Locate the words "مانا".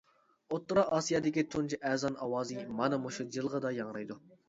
2.81-3.03